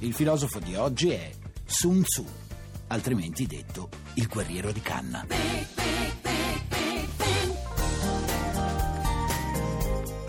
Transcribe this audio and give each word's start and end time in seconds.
Il 0.00 0.12
filosofo 0.12 0.58
di 0.58 0.74
oggi 0.74 1.08
è 1.08 1.30
Sun 1.64 2.02
Tzu, 2.02 2.24
altrimenti 2.88 3.46
detto 3.46 3.88
il 4.14 4.28
guerriero 4.28 4.70
di 4.70 4.80
canna. 4.80 5.26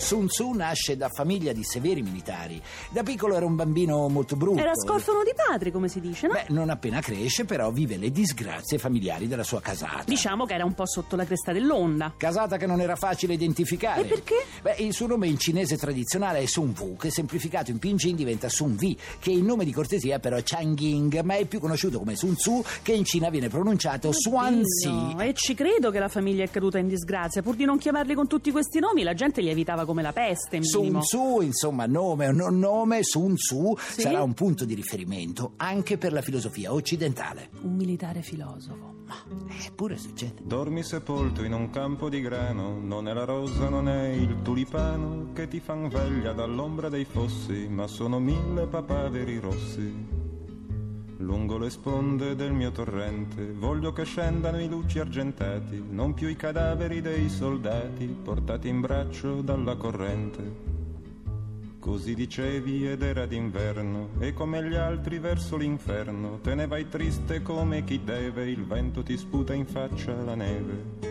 Sun 0.08 0.28
Tzu 0.28 0.52
nasce 0.52 0.96
da 0.96 1.10
famiglia 1.10 1.52
di 1.52 1.66
severi 1.66 2.02
militari. 2.02 2.62
Da 2.92 3.04
piccolo 3.04 3.36
era 3.36 3.46
un 3.46 3.58
bambino 3.58 4.08
molto 4.08 4.38
brutto. 4.38 4.58
Era 4.62 4.72
scorfono 4.74 5.22
di 5.22 5.34
padre, 5.36 5.70
come 5.70 5.90
si 5.90 6.00
dice, 6.00 6.28
no? 6.28 6.34
Beh, 6.34 6.46
non 6.48 6.70
appena 6.70 7.02
cresce, 7.02 7.44
però 7.44 7.72
vive 7.72 7.98
le 7.98 8.10
disgrazie 8.10 8.78
familiari 8.78 9.28
della 9.28 9.44
sua 9.44 9.60
casata. 9.60 10.04
Diciamo 10.06 10.46
che 10.46 10.54
era 10.54 10.64
un 10.64 10.74
po' 10.74 10.88
sotto 10.88 11.18
la 11.18 11.26
cresta 11.26 11.52
dell'onda. 11.52 12.14
Casata 12.16 12.56
che 12.56 12.66
non 12.66 12.80
era 12.80 12.96
facile 12.96 13.34
identificare. 13.34 14.00
E 14.00 14.06
perché? 14.06 14.46
Beh, 14.62 14.76
il 14.78 14.94
suo 14.94 15.08
nome 15.08 15.28
in 15.28 15.38
cinese 15.38 15.76
tradizionale 15.76 16.40
è 16.40 16.46
Sun 16.46 16.74
Wu, 16.80 16.96
che 16.96 17.12
semplificato 17.12 17.70
in 17.72 17.78
pinyin 17.78 18.16
diventa 18.16 18.48
Sun 18.48 18.78
Vi, 18.78 18.98
che 19.20 19.31
in 19.31 19.44
nome 19.44 19.66
di 19.66 19.74
cortesia 19.74 20.20
però 20.20 20.38
è 20.38 20.42
Changying, 20.42 21.20
ma 21.20 21.36
è 21.36 21.44
più 21.44 21.59
conosciuto 21.59 21.98
come 22.00 22.16
Sun 22.16 22.36
Tzu, 22.36 22.64
che 22.81 22.94
in 22.94 23.03
Cina 23.03 23.30
viene 23.30 23.50
pronunciato. 23.50 24.08
Oddio, 24.08 25.20
E 25.20 25.34
ci 25.34 25.53
credo 25.53 25.92
che 25.92 26.00
la 26.00 26.08
famiglia 26.08 26.46
è 26.46 26.50
caduta 26.50 26.78
in 26.78 26.88
disgrazia. 26.88 27.42
Pur 27.42 27.56
di 27.56 27.66
non 27.66 27.78
chiamarli 27.78 28.14
con 28.14 28.28
tutti 28.28 28.52
questi 28.52 28.80
nomi, 28.80 29.03
la 29.03 29.14
gente 29.14 29.42
li 29.42 29.50
evitava 29.50 29.84
come 29.84 29.97
la 30.02 30.14
peste, 30.14 30.62
Sun 30.64 30.81
minimo. 30.81 31.00
Tzu, 31.02 31.42
insomma, 31.42 31.86
nome 31.86 32.28
o 32.28 32.31
non 32.31 32.59
nome, 32.59 33.03
Sun 33.03 33.36
Tzu 33.36 33.76
Sì? 33.78 34.02
sarà 34.02 34.22
un 34.23 34.34
punto 34.34 34.66
di 34.66 34.73
riferimento 34.73 35.53
anche 35.58 35.98
per 35.98 36.14
la 36.14 36.22
filosofia 36.22 36.73
occidentale. 36.73 37.50
Un 37.62 37.76
militare 37.76 38.22
filosofo. 38.22 38.95
Ma 39.08 39.16
eppure 39.66 39.98
succede. 39.98 40.42
Dormi 40.44 40.84
sepolto 40.84 41.44
in 41.44 41.53
un 41.53 41.70
campo 41.70 42.09
di 42.09 42.20
grano, 42.20 42.78
non 42.78 43.08
è 43.08 43.14
la 43.14 43.23
rosa, 43.23 43.70
non 43.70 43.88
è 43.88 44.09
il 44.09 44.42
tulipano 44.42 45.31
che 45.34 45.48
ti 45.48 45.59
fan 45.62 45.88
veglia 45.88 46.34
dall'ombra 46.34 46.90
dei 46.90 47.06
fossi, 47.06 47.68
ma 47.70 47.88
sono 47.88 48.20
mille 48.20 48.66
papaveri 48.68 49.40
rossi. 49.40 50.17
Lungo 51.20 51.58
le 51.58 51.72
sponde 51.72 52.36
del 52.36 52.52
mio 52.52 52.72
torrente 52.72 53.52
voglio 53.52 53.92
che 53.92 54.04
scendano 54.04 54.62
i 54.62 54.68
luci 54.68 55.00
argentati, 55.00 55.84
non 55.90 56.14
più 56.14 56.28
i 56.28 56.36
cadaveri 56.36 57.02
dei 57.02 57.28
soldati 57.28 58.06
portati 58.06 58.68
in 58.68 58.82
braccio 58.82 59.42
dalla 59.42 59.76
corrente. 59.78 60.76
Così 61.80 62.14
dicevi 62.14 62.88
ed 62.88 63.02
era 63.02 63.26
d'inverno 63.26 64.09
e 64.20 64.34
come 64.34 64.64
gli 64.64 64.76
altri 64.76 65.18
verso 65.18 65.58
l'inferno 65.58 66.40
te 66.44 66.54
ne 66.54 66.68
vai 66.68 66.88
triste 66.88 67.42
come 67.42 67.84
chi 67.84 68.04
deve, 68.04 68.50
il 68.50 68.66
vento 68.66 69.02
ti 69.02 69.18
sputa 69.18 69.56
in 69.56 69.66
faccia 69.66 70.14
la 70.22 70.36
neve. 70.36 71.06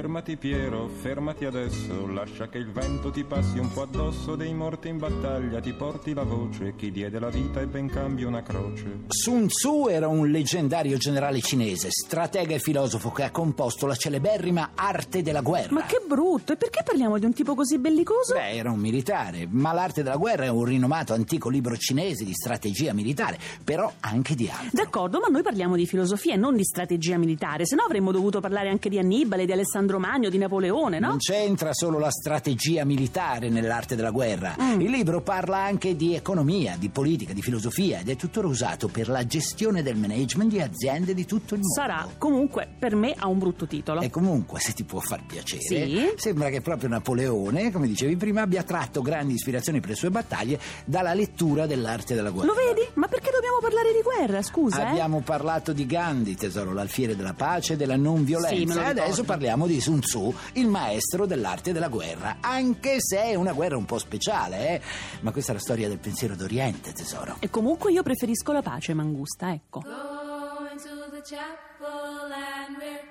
Fermati 0.00 0.38
Piero, 0.38 0.88
fermati 0.88 1.44
adesso, 1.44 2.06
lascia 2.06 2.48
che 2.48 2.56
il 2.56 2.70
vento 2.70 3.10
ti 3.10 3.22
passi 3.22 3.58
un 3.58 3.70
po' 3.70 3.82
addosso, 3.82 4.34
dei 4.34 4.54
morti 4.54 4.88
in 4.88 4.96
battaglia 4.96 5.60
ti 5.60 5.74
porti 5.74 6.14
la 6.14 6.22
voce, 6.22 6.74
chi 6.74 6.90
diede 6.90 7.18
la 7.18 7.28
vita 7.28 7.60
e 7.60 7.66
ben 7.66 7.86
cambia 7.86 8.26
una 8.26 8.42
croce. 8.42 9.00
Sun 9.08 9.48
Tzu 9.48 9.88
era 9.90 10.08
un 10.08 10.30
leggendario 10.30 10.96
generale 10.96 11.42
cinese, 11.42 11.90
stratega 11.90 12.54
e 12.54 12.60
filosofo 12.60 13.10
che 13.10 13.24
ha 13.24 13.30
composto 13.30 13.84
la 13.84 13.94
celeberrima 13.94 14.70
arte 14.74 15.20
della 15.20 15.42
guerra. 15.42 15.74
Ma 15.74 15.84
che 15.84 16.00
brutto! 16.08 16.54
E 16.54 16.56
perché 16.56 16.82
parliamo 16.82 17.18
di 17.18 17.26
un 17.26 17.34
tipo 17.34 17.54
così 17.54 17.76
bellicoso? 17.76 18.32
Beh, 18.32 18.52
era 18.52 18.70
un 18.70 18.80
militare, 18.80 19.46
ma 19.50 19.74
l'arte 19.74 20.02
della 20.02 20.16
guerra 20.16 20.44
è 20.44 20.48
un 20.48 20.64
rinomato 20.64 21.12
antico 21.12 21.50
libro 21.50 21.76
cinese 21.76 22.24
di 22.24 22.32
strategia 22.32 22.94
militare, 22.94 23.38
però 23.62 23.92
anche 24.00 24.34
di 24.34 24.48
altro. 24.48 24.70
D'accordo, 24.72 25.20
ma 25.20 25.26
noi 25.26 25.42
parliamo 25.42 25.76
di 25.76 25.84
filosofia 25.84 26.32
e 26.32 26.38
non 26.38 26.56
di 26.56 26.64
strategia 26.64 27.18
militare, 27.18 27.66
se 27.66 27.74
no 27.74 27.82
avremmo 27.82 28.12
dovuto 28.12 28.40
parlare 28.40 28.70
anche 28.70 28.88
di 28.88 28.98
Annibale, 28.98 29.44
di 29.44 29.52
Alessandro 29.52 29.88
Magno, 29.98 30.28
di 30.28 30.38
Napoleone, 30.38 30.98
no? 30.98 31.08
Non 31.08 31.18
c'entra 31.18 31.72
solo 31.72 31.98
la 31.98 32.10
strategia 32.10 32.84
militare 32.84 33.48
nell'arte 33.48 33.96
della 33.96 34.10
guerra. 34.10 34.56
Mm. 34.60 34.80
Il 34.80 34.90
libro 34.90 35.20
parla 35.22 35.58
anche 35.58 35.96
di 35.96 36.14
economia, 36.14 36.76
di 36.78 36.88
politica, 36.88 37.32
di 37.32 37.42
filosofia 37.42 38.00
ed 38.00 38.08
è 38.08 38.16
tuttora 38.16 38.46
usato 38.46 38.88
per 38.88 39.08
la 39.08 39.26
gestione 39.26 39.82
del 39.82 39.96
management 39.96 40.50
di 40.50 40.60
aziende 40.60 41.14
di 41.14 41.24
tutto 41.26 41.54
il 41.54 41.60
mondo. 41.60 41.74
Sarà, 41.74 42.06
comunque, 42.18 42.68
per 42.78 42.94
me 42.94 43.14
ha 43.16 43.26
un 43.26 43.38
brutto 43.38 43.66
titolo. 43.66 44.00
E 44.00 44.10
comunque, 44.10 44.60
se 44.60 44.72
ti 44.72 44.84
può 44.84 45.00
far 45.00 45.24
piacere, 45.26 45.60
Sì? 45.62 46.12
sembra 46.16 46.48
che 46.50 46.60
proprio 46.60 46.88
Napoleone, 46.88 47.70
come 47.72 47.86
dicevi 47.86 48.16
prima, 48.16 48.42
abbia 48.42 48.62
tratto 48.62 49.02
grandi 49.02 49.34
ispirazioni 49.34 49.80
per 49.80 49.90
le 49.90 49.96
sue 49.96 50.10
battaglie 50.10 50.58
dalla 50.84 51.14
lettura 51.14 51.66
dell'arte 51.66 52.14
della 52.14 52.30
guerra. 52.30 52.48
Lo 52.48 52.54
vedi? 52.54 52.86
Ma 52.94 53.06
perché 53.08 53.30
dobbiamo 53.32 53.58
parlare 53.60 53.92
di 53.92 54.00
guerra, 54.02 54.42
scusa? 54.42 54.82
eh? 54.82 54.88
Abbiamo 54.90 55.20
parlato 55.20 55.72
di 55.72 55.86
Gandhi, 55.86 56.34
tesoro, 56.36 56.72
l'alfiere 56.72 57.16
della 57.16 57.34
pace 57.34 57.72
e 57.74 57.76
della 57.76 57.96
non 57.96 58.24
violenza. 58.24 58.72
Sì, 58.72 58.78
e 58.78 58.84
adesso 58.84 59.24
parliamo 59.24 59.66
di 59.66 59.79
Sun 59.80 60.00
Tzu, 60.00 60.34
il 60.54 60.66
maestro 60.68 61.26
dell'arte 61.26 61.72
della 61.72 61.88
guerra. 61.88 62.36
Anche 62.40 62.96
se 63.00 63.22
è 63.22 63.34
una 63.34 63.52
guerra 63.52 63.76
un 63.76 63.84
po' 63.84 63.98
speciale, 63.98 64.68
eh? 64.68 64.80
Ma 65.20 65.32
questa 65.32 65.52
è 65.52 65.54
la 65.54 65.60
storia 65.60 65.88
del 65.88 65.98
pensiero 65.98 66.34
d'Oriente, 66.34 66.92
tesoro. 66.92 67.36
E 67.40 67.50
comunque 67.50 67.92
io 67.92 68.02
preferisco 68.02 68.52
la 68.52 68.62
pace, 68.62 68.94
Mangusta, 68.94 69.52
ecco. 69.52 69.80
Going 69.80 70.78
to 70.80 71.10
the 71.10 71.22
chapel 71.22 72.32
and 72.32 72.76
we're 72.78 73.02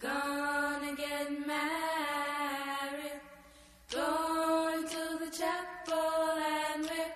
gonna 0.00 0.94
get 0.96 1.28
married. 1.46 3.20
Going 3.90 4.84
to 4.88 5.18
the 5.18 5.30
chapel 5.30 6.38
and 6.72 6.84
we're 6.84 7.14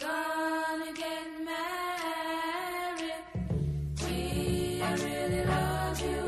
gonna 0.00 0.92
get 0.92 1.26
married. 1.44 3.20
We 4.00 4.80
really 4.80 5.44
love 5.44 6.00
you 6.00 6.20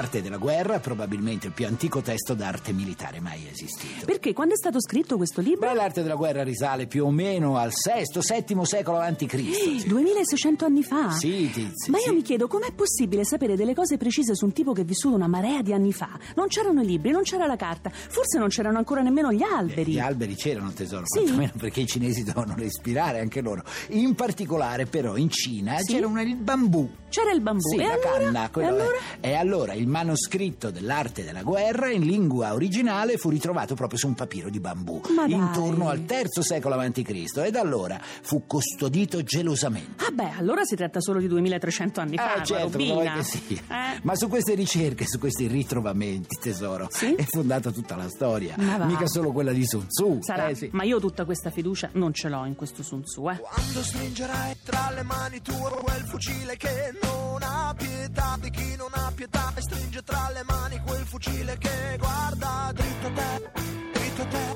L'arte 0.00 0.22
della 0.22 0.38
guerra 0.38 0.76
è 0.76 0.80
probabilmente 0.80 1.48
il 1.48 1.52
più 1.52 1.66
antico 1.66 2.00
testo 2.00 2.32
d'arte 2.32 2.72
militare 2.72 3.20
mai 3.20 3.46
esistito. 3.52 4.06
Perché 4.06 4.32
quando 4.32 4.54
è 4.54 4.56
stato 4.56 4.80
scritto 4.80 5.18
questo 5.18 5.42
libro? 5.42 5.68
Beh, 5.68 5.74
l'arte 5.74 6.00
della 6.00 6.14
guerra 6.14 6.42
risale 6.42 6.86
più 6.86 7.04
o 7.04 7.10
meno 7.10 7.58
al 7.58 7.68
VI-VII 7.70 8.64
secolo 8.64 8.98
Cristo. 9.26 9.88
2600 9.88 10.64
anni 10.64 10.82
fa? 10.82 11.10
Sì, 11.10 11.50
tizi, 11.52 11.90
Ma 11.90 11.98
io 11.98 12.04
sì. 12.04 12.12
mi 12.12 12.22
chiedo 12.22 12.48
com'è 12.48 12.72
possibile 12.72 13.26
sapere 13.26 13.56
delle 13.56 13.74
cose 13.74 13.98
precise 13.98 14.34
su 14.34 14.46
un 14.46 14.52
tipo 14.54 14.72
che 14.72 14.80
è 14.80 14.84
vissuto 14.86 15.14
una 15.16 15.26
marea 15.28 15.60
di 15.60 15.74
anni 15.74 15.92
fa. 15.92 16.18
Non 16.34 16.46
c'erano 16.48 16.80
i 16.80 16.86
libri, 16.86 17.10
non 17.10 17.22
c'era 17.22 17.44
la 17.44 17.56
carta, 17.56 17.90
forse 17.90 18.38
non 18.38 18.48
c'erano 18.48 18.78
ancora 18.78 19.02
nemmeno 19.02 19.30
gli 19.34 19.42
alberi. 19.42 19.92
Gli 19.92 19.98
alberi 19.98 20.34
c'erano 20.34 20.72
tesoro, 20.72 21.02
Sì. 21.04 21.18
quantomeno 21.24 21.52
perché 21.58 21.80
i 21.80 21.86
cinesi 21.86 22.24
dovevano 22.24 22.54
respirare 22.56 23.20
anche 23.20 23.42
loro. 23.42 23.62
In 23.88 24.14
particolare 24.14 24.86
però 24.86 25.16
in 25.18 25.28
Cina 25.28 25.76
Sì. 25.80 25.92
c'era 25.92 26.06
una- 26.06 26.22
il 26.22 26.36
bambù. 26.36 26.88
C'era 27.10 27.32
il 27.32 27.40
bambù. 27.42 27.60
Sì, 27.68 27.76
e 27.76 27.84
la 27.84 27.92
allora? 27.92 28.18
canna. 28.18 28.50
quello 28.50 28.68
E 28.68 28.70
è. 28.70 28.80
allora? 28.80 28.98
E 29.20 29.34
allora 29.34 29.72
il 29.74 29.88
manoscritto 29.90 30.70
dell'arte 30.70 31.24
della 31.24 31.42
guerra 31.42 31.90
in 31.90 32.02
lingua 32.02 32.52
originale 32.54 33.16
fu 33.16 33.28
ritrovato 33.28 33.74
proprio 33.74 33.98
su 33.98 34.06
un 34.06 34.14
papiro 34.14 34.48
di 34.48 34.60
bambù 34.60 35.00
Ma 35.14 35.26
dai. 35.26 35.32
intorno 35.38 35.88
al 35.88 36.04
III 36.08 36.42
secolo 36.42 36.74
a.C. 36.76 37.30
e 37.44 37.50
da 37.50 37.60
allora 37.60 38.00
fu 38.00 38.46
custodito 38.46 39.22
gelosamente. 39.22 40.04
Ah 40.04 40.10
beh, 40.10 40.30
allora 40.38 40.64
si 40.64 40.76
tratta 40.76 41.00
solo 41.00 41.18
di 41.20 41.28
2300 41.28 42.00
anni 42.00 42.16
fa, 42.16 42.34
Ah, 42.34 42.42
certo, 42.42 42.78
che 42.78 43.22
sia. 43.22 43.60
Eh? 43.68 44.00
Ma 44.02 44.14
su 44.14 44.28
queste 44.28 44.54
ricerche, 44.54 45.06
su 45.06 45.18
questi 45.18 45.46
ritrovamenti, 45.46 46.38
tesoro, 46.40 46.86
Sì? 46.90 47.14
è 47.14 47.24
fondata 47.28 47.70
tutta 47.70 47.96
la 47.96 48.08
storia. 48.08 48.54
Mica 48.56 49.06
solo 49.06 49.32
quella 49.32 49.52
di 49.52 49.66
Sun 49.66 49.86
Tzu. 49.88 50.18
Sarà, 50.22 50.48
Eh, 50.48 50.54
sì. 50.54 50.68
ma 50.72 50.84
io 50.84 51.00
tutta 51.00 51.24
questa 51.24 51.50
fiducia 51.50 51.90
non 51.94 52.12
ce 52.12 52.28
l'ho 52.28 52.44
in 52.44 52.54
questo 52.54 52.82
Sun 52.82 53.02
Tzu, 53.02 53.28
eh. 53.30 53.38
Quando 53.40 53.82
stringerai 53.82 54.56
tra 54.64 54.90
le 54.94 55.02
mani 55.02 55.40
tue 55.42 55.58
quel 55.82 56.04
fucile 56.06 56.56
che 56.56 56.92
non 57.02 57.38
ha 57.42 57.74
pietà 57.76 58.36
di 58.40 58.50
chi 58.50 58.76
non 58.76 58.88
ha 58.92 59.12
pietà 59.14 59.52
e 59.56 59.60
stringe 59.80 60.02
tra 60.02 60.30
le 60.34 60.42
mani 60.44 60.78
quel 60.84 61.04
fucile 61.06 61.56
che 61.56 61.96
guarda 61.98 62.70
dritto 62.74 63.06
a 63.06 63.10
te, 63.10 63.50
dritto 63.94 64.22
a 64.22 64.26
te, 64.26 64.46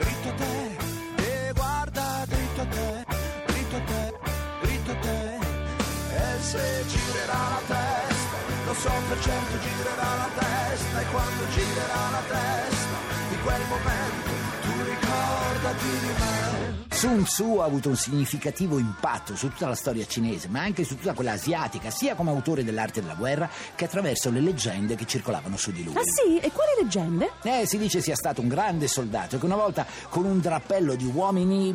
dritto 0.00 0.28
a 0.28 0.32
te 0.32 0.76
e 1.26 1.52
guarda 1.52 2.24
dritto 2.26 2.60
a 2.62 2.66
te, 2.66 3.04
dritto 3.46 3.76
a 3.76 3.80
te, 3.80 4.12
dritto 4.62 4.90
a 4.90 4.94
te 4.94 5.38
e 6.16 6.40
se 6.40 6.84
girerà 6.86 7.42
la 7.54 7.62
testa, 7.74 8.36
lo 8.66 8.74
so 8.74 8.92
per 9.08 9.20
certo 9.20 9.58
girerà 9.60 10.10
la 10.22 10.30
testa 10.38 10.98
quando 11.10 11.48
girerà 11.50 12.02
la 12.16 12.22
testa 12.28 12.96
di 13.28 13.36
quel 13.44 13.62
momento, 13.68 14.30
tu 14.62 14.72
ricordati 14.84 15.88
di 16.00 16.12
me. 16.18 16.41
Sun 17.02 17.24
Tzu 17.24 17.56
ha 17.56 17.64
avuto 17.64 17.88
un 17.88 17.96
significativo 17.96 18.78
impatto 18.78 19.34
su 19.34 19.48
tutta 19.48 19.66
la 19.66 19.74
storia 19.74 20.06
cinese, 20.06 20.46
ma 20.46 20.60
anche 20.60 20.84
su 20.84 20.96
tutta 20.96 21.14
quella 21.14 21.32
asiatica, 21.32 21.90
sia 21.90 22.14
come 22.14 22.30
autore 22.30 22.62
dell'arte 22.62 23.00
della 23.00 23.14
guerra 23.16 23.50
che 23.74 23.86
attraverso 23.86 24.30
le 24.30 24.38
leggende 24.38 24.94
che 24.94 25.04
circolavano 25.04 25.56
su 25.56 25.72
di 25.72 25.82
lui. 25.82 25.96
Ah 25.96 26.02
sì? 26.04 26.38
E 26.38 26.52
quali 26.52 26.70
leggende? 26.80 27.32
Eh, 27.42 27.66
si 27.66 27.76
dice 27.76 28.00
sia 28.00 28.14
stato 28.14 28.40
un 28.40 28.46
grande 28.46 28.86
soldato 28.86 29.36
che 29.36 29.44
una 29.44 29.56
volta 29.56 29.84
con 30.10 30.26
un 30.26 30.38
drappello 30.38 30.94
di 30.94 31.06
uomini, 31.06 31.74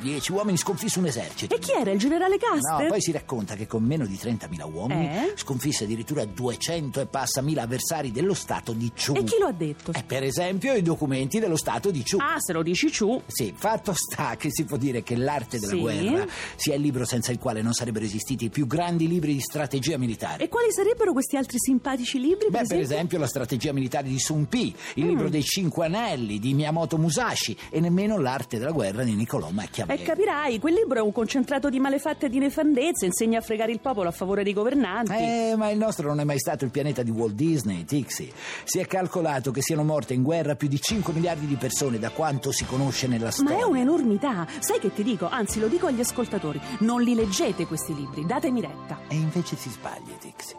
dieci 0.00 0.30
uomini, 0.30 0.56
sconfisse 0.56 1.00
un 1.00 1.06
esercito. 1.06 1.56
E 1.56 1.58
chi 1.58 1.72
era 1.72 1.90
il 1.90 1.98
generale 1.98 2.36
Gaster? 2.36 2.84
No, 2.84 2.88
poi 2.88 3.00
si 3.02 3.10
racconta 3.10 3.56
che 3.56 3.66
con 3.66 3.82
meno 3.82 4.06
di 4.06 4.14
30.000 4.14 4.72
uomini 4.72 5.08
Eh? 5.08 5.32
sconfisse 5.34 5.82
addirittura 5.82 6.24
200 6.24 7.00
e 7.00 7.06
passa 7.06 7.42
mila 7.42 7.62
avversari 7.62 8.12
dello 8.12 8.32
stato 8.34 8.72
di 8.74 8.92
Chu. 8.92 9.14
E 9.16 9.24
chi 9.24 9.38
lo 9.40 9.48
ha 9.48 9.52
detto? 9.52 9.92
Eh, 9.92 10.04
per 10.04 10.22
esempio 10.22 10.74
i 10.74 10.82
documenti 10.82 11.40
dello 11.40 11.56
stato 11.56 11.90
di 11.90 12.04
Chu. 12.04 12.18
Ah, 12.20 12.38
se 12.38 12.52
lo 12.52 12.62
dici 12.62 12.92
ciù. 12.92 13.20
Sì, 13.26 13.52
fatto 13.56 13.92
sta 13.92 14.36
che 14.36 14.52
si 14.52 14.66
può 14.68 14.76
dire 14.76 15.02
che 15.02 15.16
l'arte 15.16 15.58
della 15.58 15.72
Sì. 15.72 15.80
guerra 15.80 16.26
sia 16.54 16.74
il 16.76 16.80
libro 16.82 17.04
senza 17.04 17.32
il 17.32 17.38
quale 17.38 17.62
non 17.62 17.72
sarebbero 17.72 18.04
esistiti 18.04 18.44
i 18.44 18.48
più 18.50 18.66
grandi 18.68 19.08
libri 19.08 19.32
di 19.32 19.40
strategia 19.40 19.96
militare. 19.98 20.44
E 20.44 20.48
quali 20.48 20.70
sarebbero 20.70 21.12
questi 21.12 21.36
altri 21.36 21.56
simpatici 21.58 22.20
libri? 22.20 22.48
Beh, 22.50 22.64
per 22.68 22.78
esempio 22.78 23.18
la 23.18 23.26
strategia 23.26 23.72
militare 23.72 24.08
di 24.08 24.18
Sun 24.20 24.46
Pi, 24.48 24.74
il 24.94 25.04
Mm. 25.04 25.08
libro 25.08 25.28
dei 25.28 25.42
Cinque 25.42 25.86
Anelli 25.86 26.38
di 26.38 26.54
Miyamoto 26.54 26.98
Musashi 26.98 27.56
e 27.70 27.80
nemmeno 27.80 28.18
l'arte 28.18 28.58
della 28.58 28.70
guerra 28.70 29.02
di 29.02 29.14
Niccolò 29.14 29.50
Machiavelli. 29.50 30.02
E 30.02 30.04
capirai, 30.04 30.58
quel 30.58 30.74
libro 30.74 30.98
è 30.98 31.02
un 31.02 31.12
concentrato 31.12 31.70
di 31.70 31.80
malefatte 31.80 32.26
e 32.26 32.28
di 32.28 32.38
nefandezze, 32.38 33.06
insegna 33.06 33.38
a 33.38 33.42
fregare 33.42 33.72
il 33.72 33.80
popolo 33.80 34.08
a 34.08 34.12
favore 34.12 34.42
dei 34.44 34.52
governanti. 34.52 35.12
Eh, 35.12 35.54
ma 35.56 35.70
il 35.70 35.78
nostro 35.78 36.06
non 36.08 36.20
è 36.20 36.24
mai 36.24 36.38
stato 36.38 36.64
il 36.64 36.70
pianeta 36.70 37.02
di 37.02 37.10
Walt 37.10 37.34
Disney, 37.34 37.84
Tixi. 37.84 38.30
Si 38.64 38.78
è 38.78 38.86
calcolato 38.86 39.50
che 39.50 39.62
siano 39.62 39.84
morte 39.84 40.12
in 40.14 40.22
guerra 40.22 40.54
più 40.56 40.68
di 40.68 40.80
5 40.80 41.12
miliardi 41.14 41.46
di 41.46 41.54
persone 41.56 41.98
da 41.98 42.10
quanto 42.10 42.52
si 42.52 42.64
conosce 42.66 43.06
nella 43.06 43.26
Ma 43.26 43.30
storia. 43.30 43.58
è 43.58 43.62
un'enormità. 43.62 44.46
Sai 44.60 44.78
che 44.80 44.92
ti 44.92 45.02
dico? 45.02 45.28
Anzi, 45.28 45.60
lo 45.60 45.68
dico 45.68 45.86
agli 45.86 46.00
ascoltatori. 46.00 46.60
Non 46.80 47.02
li 47.02 47.14
leggete 47.14 47.66
questi 47.66 47.94
libri, 47.94 48.26
datemi 48.26 48.60
retta. 48.60 48.98
E 49.08 49.14
invece 49.14 49.56
si 49.56 49.70
sbaglia, 49.70 50.14
Tixi. 50.18 50.56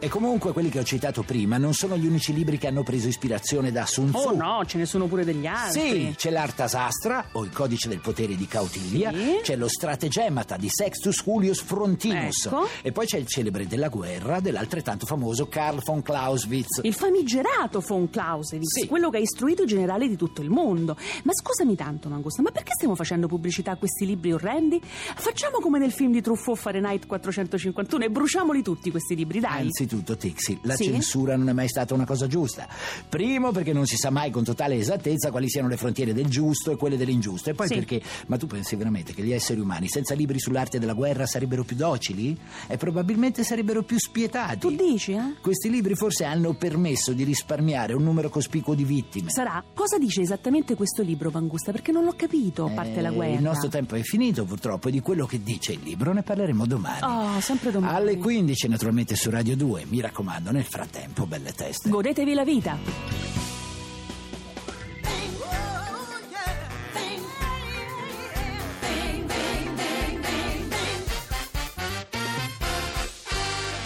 E 0.00 0.06
comunque 0.08 0.52
quelli 0.52 0.68
che 0.68 0.78
ho 0.78 0.84
citato 0.84 1.24
prima 1.24 1.58
non 1.58 1.74
sono 1.74 1.96
gli 1.96 2.06
unici 2.06 2.32
libri 2.32 2.56
che 2.56 2.68
hanno 2.68 2.84
preso 2.84 3.08
ispirazione 3.08 3.72
da 3.72 3.84
Sun 3.84 4.12
Tzu. 4.12 4.28
Oh 4.28 4.32
no, 4.32 4.64
ce 4.64 4.78
ne 4.78 4.86
sono 4.86 5.08
pure 5.08 5.24
degli 5.24 5.44
altri. 5.44 5.80
Sì, 5.80 6.14
c'è 6.16 6.30
l'Artasastra 6.30 7.30
o 7.32 7.42
il 7.42 7.50
codice 7.50 7.88
del 7.88 7.98
potere 7.98 8.36
di 8.36 8.46
Cautilia, 8.46 9.10
Sì. 9.12 9.40
c'è 9.42 9.56
lo 9.56 9.66
Strategemata 9.66 10.56
di 10.56 10.68
Sextus 10.70 11.20
Julius 11.24 11.62
Frontinus 11.62 12.46
Ecco. 12.46 12.68
e 12.80 12.92
poi 12.92 13.06
c'è 13.06 13.18
il 13.18 13.26
celebre 13.26 13.66
della 13.66 13.88
guerra 13.88 14.38
dell'altrettanto 14.38 15.04
famoso 15.04 15.48
Karl 15.48 15.82
von 15.84 16.00
Clausewitz. 16.00 16.78
Il 16.84 16.94
famigerato 16.94 17.80
von 17.84 18.08
Clausewitz, 18.08 18.78
Sì. 18.78 18.86
quello 18.86 19.10
che 19.10 19.16
ha 19.16 19.20
istruito 19.20 19.64
i 19.64 19.66
generali 19.66 20.08
di 20.08 20.14
tutto 20.16 20.42
il 20.42 20.48
mondo. 20.50 20.96
Ma 21.24 21.32
scusami 21.34 21.74
tanto, 21.74 22.08
Mangusta, 22.08 22.40
ma 22.42 22.52
perché 22.52 22.70
stiamo 22.76 22.94
facendo 22.94 23.26
pubblicità 23.26 23.72
a 23.72 23.76
questi 23.76 24.06
libri 24.06 24.32
orrendi? 24.32 24.80
Facciamo 24.80 25.58
come 25.58 25.80
nel 25.80 25.90
film 25.90 26.12
di 26.12 26.20
Truffaut 26.22 26.56
Fahrenheit 26.56 27.04
451 27.06 28.04
e 28.04 28.10
bruciamoli 28.10 28.62
tutti 28.62 28.92
questi 28.92 29.16
libri, 29.16 29.40
dai. 29.40 29.66
Anzitutto, 29.90 30.18
Tixi, 30.18 30.58
la 30.64 30.74
Sì? 30.76 30.84
censura 30.84 31.34
non 31.34 31.48
è 31.48 31.52
mai 31.54 31.66
stata 31.66 31.94
una 31.94 32.04
cosa 32.04 32.26
giusta. 32.26 32.68
Primo 33.08 33.52
perché 33.52 33.72
non 33.72 33.86
si 33.86 33.96
sa 33.96 34.10
mai 34.10 34.30
con 34.30 34.44
totale 34.44 34.74
esattezza 34.76 35.30
quali 35.30 35.48
siano 35.48 35.66
le 35.66 35.78
frontiere 35.78 36.12
del 36.12 36.26
giusto 36.26 36.70
e 36.70 36.76
quelle 36.76 36.98
dell'ingiusto. 36.98 37.48
E 37.48 37.54
poi 37.54 37.68
Sì. 37.68 37.74
perché, 37.76 38.02
ma 38.26 38.36
tu 38.36 38.46
pensi 38.46 38.76
veramente 38.76 39.14
che 39.14 39.22
gli 39.22 39.32
esseri 39.32 39.60
umani 39.60 39.88
senza 39.88 40.12
libri 40.14 40.38
sull'arte 40.38 40.78
della 40.78 40.92
guerra 40.92 41.24
sarebbero 41.24 41.64
più 41.64 41.74
docili? 41.74 42.38
E 42.66 42.76
probabilmente 42.76 43.44
sarebbero 43.44 43.82
più 43.82 43.98
spietati. 43.98 44.58
Tu 44.58 44.76
dici, 44.76 45.12
eh? 45.12 45.36
Questi 45.40 45.70
libri 45.70 45.94
forse 45.94 46.24
hanno 46.24 46.52
permesso 46.52 47.14
di 47.14 47.24
risparmiare 47.24 47.94
un 47.94 48.02
numero 48.02 48.28
cospicuo 48.28 48.74
di 48.74 48.84
vittime. 48.84 49.30
Sarà. 49.30 49.64
Cosa 49.72 49.96
dice 49.96 50.20
esattamente 50.20 50.74
questo 50.74 51.02
libro, 51.02 51.30
Mangusta? 51.32 51.72
Perché 51.72 51.92
non 51.92 52.04
l'ho 52.04 52.14
capito, 52.14 52.66
a 52.66 52.70
parte 52.70 53.00
la 53.00 53.08
Eh, 53.08 53.14
guerra. 53.14 53.34
Il 53.36 53.42
nostro 53.42 53.68
tempo 53.70 53.94
è 53.94 54.02
finito 54.02 54.44
purtroppo 54.44 54.88
e 54.88 54.90
di 54.90 55.00
quello 55.00 55.24
che 55.24 55.42
dice 55.42 55.72
il 55.72 55.80
libro 55.82 56.12
ne 56.12 56.22
parleremo 56.22 56.66
domani. 56.66 57.00
Oh, 57.04 57.40
sempre 57.40 57.70
domani. 57.70 57.96
Alle 57.96 58.16
15 58.18 58.68
naturalmente 58.68 59.16
su 59.16 59.30
Radio 59.30 59.56
2. 59.56 59.77
Mi 59.84 60.00
raccomando, 60.00 60.50
nel 60.50 60.64
frattempo, 60.64 61.26
belle 61.26 61.52
teste. 61.52 61.88
Godetevi 61.88 62.34
la 62.34 62.44
vita. 62.44 63.28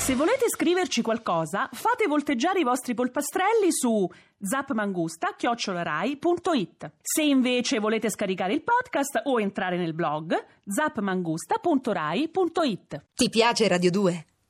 Se 0.03 0.17
volete 0.17 0.49
scriverci 0.49 1.01
qualcosa, 1.01 1.69
fate 1.73 2.09
volteggiare 2.09 2.59
i 2.59 2.65
vostri 2.65 2.93
polpastrelli 2.93 3.71
su 3.71 4.05
zapmangusta.it. 4.41 6.91
Se 7.01 7.23
invece 7.23 7.79
volete 7.79 8.11
scaricare 8.11 8.53
il 8.53 8.65
podcast 8.65 9.21
o 9.25 9.41
entrare 9.41 9.79
nel 9.79 9.95
blog, 9.95 10.35
zapmangusta.rai.it. 10.67 13.05
Ti 13.15 13.29
piace 13.31 13.69
Radio 13.69 13.93
2? 13.93 14.27